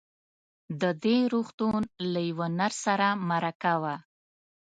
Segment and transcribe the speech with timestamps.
[0.81, 3.95] د دې روغتون له يوه نرس سره مرکه وه.